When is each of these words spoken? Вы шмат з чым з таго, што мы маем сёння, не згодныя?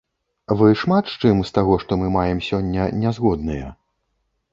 Вы 0.59 0.69
шмат 0.83 1.11
з 1.11 1.19
чым 1.21 1.43
з 1.49 1.53
таго, 1.57 1.75
што 1.83 1.91
мы 2.03 2.07
маем 2.15 2.39
сёння, 2.49 2.87
не 3.03 3.13
згодныя? 3.19 3.67